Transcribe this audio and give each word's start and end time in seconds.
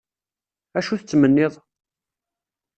Acu 0.77 0.95
tettmenniḍ? 0.99 1.53